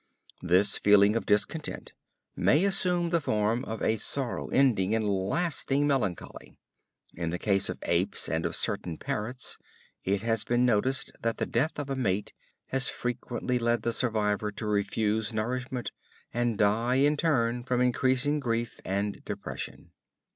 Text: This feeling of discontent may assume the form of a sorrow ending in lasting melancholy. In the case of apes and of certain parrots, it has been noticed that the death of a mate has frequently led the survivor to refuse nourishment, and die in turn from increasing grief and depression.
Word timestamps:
This 0.41 0.79
feeling 0.79 1.15
of 1.15 1.27
discontent 1.27 1.93
may 2.35 2.65
assume 2.65 3.11
the 3.11 3.21
form 3.21 3.63
of 3.65 3.83
a 3.83 3.97
sorrow 3.97 4.47
ending 4.47 4.93
in 4.93 5.03
lasting 5.07 5.85
melancholy. 5.85 6.57
In 7.13 7.29
the 7.29 7.37
case 7.37 7.69
of 7.69 7.77
apes 7.83 8.27
and 8.27 8.43
of 8.43 8.55
certain 8.55 8.97
parrots, 8.97 9.59
it 10.03 10.23
has 10.23 10.43
been 10.43 10.65
noticed 10.65 11.11
that 11.21 11.37
the 11.37 11.45
death 11.45 11.77
of 11.77 11.91
a 11.91 11.95
mate 11.95 12.33
has 12.69 12.89
frequently 12.89 13.59
led 13.59 13.83
the 13.83 13.93
survivor 13.93 14.51
to 14.51 14.65
refuse 14.65 15.35
nourishment, 15.35 15.91
and 16.33 16.57
die 16.57 16.95
in 16.95 17.15
turn 17.15 17.63
from 17.63 17.79
increasing 17.79 18.39
grief 18.39 18.81
and 18.83 19.23
depression. 19.23 19.91